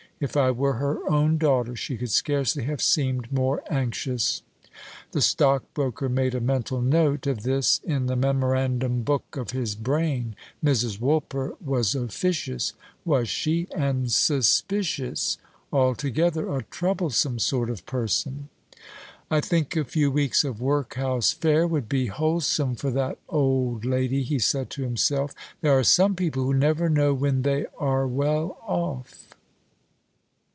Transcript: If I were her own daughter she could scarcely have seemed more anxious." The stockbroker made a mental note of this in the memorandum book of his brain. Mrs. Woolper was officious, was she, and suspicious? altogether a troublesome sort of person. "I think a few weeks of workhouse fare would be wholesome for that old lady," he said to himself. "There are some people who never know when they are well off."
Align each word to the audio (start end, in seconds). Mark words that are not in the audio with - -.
If 0.21 0.37
I 0.37 0.51
were 0.51 0.73
her 0.73 1.09
own 1.09 1.39
daughter 1.39 1.75
she 1.75 1.97
could 1.97 2.11
scarcely 2.11 2.65
have 2.65 2.79
seemed 2.79 3.31
more 3.31 3.63
anxious." 3.71 4.43
The 5.13 5.19
stockbroker 5.21 6.09
made 6.09 6.35
a 6.35 6.39
mental 6.39 6.79
note 6.79 7.25
of 7.25 7.41
this 7.41 7.81
in 7.83 8.05
the 8.05 8.15
memorandum 8.15 9.01
book 9.01 9.35
of 9.35 9.49
his 9.49 9.73
brain. 9.73 10.35
Mrs. 10.63 10.99
Woolper 10.99 11.55
was 11.59 11.95
officious, 11.95 12.73
was 13.03 13.29
she, 13.29 13.67
and 13.75 14.11
suspicious? 14.11 15.39
altogether 15.73 16.55
a 16.55 16.65
troublesome 16.65 17.39
sort 17.39 17.71
of 17.71 17.83
person. 17.87 18.49
"I 19.31 19.41
think 19.41 19.75
a 19.75 19.83
few 19.83 20.11
weeks 20.11 20.43
of 20.43 20.61
workhouse 20.61 21.31
fare 21.31 21.65
would 21.65 21.89
be 21.89 22.05
wholesome 22.05 22.75
for 22.75 22.91
that 22.91 23.17
old 23.27 23.85
lady," 23.85 24.21
he 24.21 24.37
said 24.37 24.69
to 24.69 24.83
himself. 24.83 25.33
"There 25.61 25.75
are 25.75 25.83
some 25.83 26.13
people 26.15 26.43
who 26.43 26.53
never 26.53 26.91
know 26.91 27.15
when 27.15 27.41
they 27.41 27.65
are 27.79 28.07
well 28.07 28.59
off." 28.67 29.29